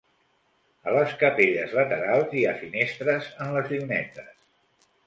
A 0.91 0.93
les 0.95 1.13
capelles 1.25 1.75
laterals 1.81 2.35
hi 2.41 2.45
ha 2.53 2.57
finestres 2.63 3.31
en 3.47 3.55
les 3.59 3.73
llunetes. 3.77 4.35